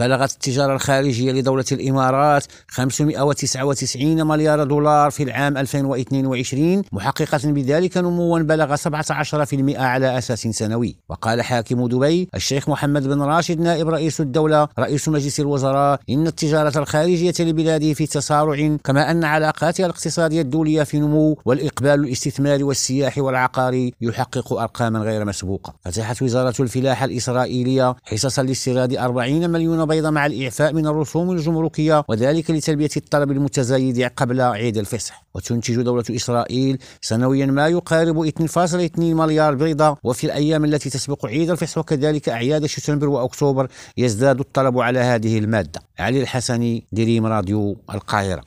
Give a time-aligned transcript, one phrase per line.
[0.00, 8.76] بلغت التجارة الخارجية لدولة الإمارات 599 مليار دولار في العام 2022 محققة بذلك نموا بلغ
[8.76, 10.96] 17% على أساس سنوي.
[11.08, 16.78] وقال حاكم دبي الشيخ محمد بن راشد نائب رئيس الدولة رئيس مجلس الوزراء إن التجارة
[16.78, 23.92] الخارجية لبلاده في تسارع كما أن علاقاتها الاقتصادية الدولية في نمو والإقبال الاستثماري والسياحي والعقاري
[24.00, 25.74] يحقق أرقاما غير مسبوقة.
[25.84, 32.50] فتحت وزارة الفلاحة الإسرائيلية حصصا لاستيراد 40 مليون بيضة مع الإعفاء من الرسوم الجمركية وذلك
[32.50, 39.96] لتلبية الطلب المتزايد قبل عيد الفصح وتنتج دولة إسرائيل سنويا ما يقارب 2.2 مليار بيضة
[40.04, 45.80] وفي الأيام التي تسبق عيد الفصح وكذلك أعياد شتنبر وأكتوبر يزداد الطلب على هذه المادة.
[45.98, 48.38] علي الحسني دريم راديو القاهرة.